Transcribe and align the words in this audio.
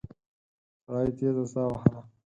سړي 0.83 1.09
تېزه 1.17 1.45
ساه 1.53 1.67
وهله. 1.71 1.99